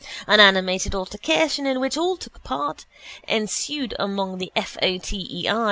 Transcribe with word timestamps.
An 0.25 0.39
animated 0.39 0.95
altercation 0.95 1.67
(in 1.67 1.79
which 1.79 1.95
all 1.95 2.17
took 2.17 2.43
part) 2.43 2.85
ensued 3.27 3.93
among 3.99 4.39
the 4.39 4.51
F. 4.55 4.75
O. 4.81 4.97
T. 4.97 5.27
E. 5.43 5.47
I. 5.47 5.59